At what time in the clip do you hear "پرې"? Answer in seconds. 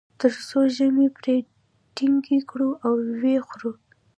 1.17-1.35